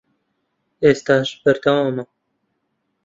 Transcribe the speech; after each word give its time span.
ئێستاش 0.83 1.29
بەردەوامە 1.43 2.03